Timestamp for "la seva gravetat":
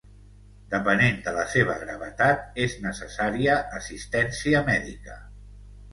1.35-2.43